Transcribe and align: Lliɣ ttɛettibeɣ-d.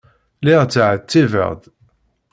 Lliɣ 0.41 0.61
ttɛettibeɣ-d. 0.65 1.63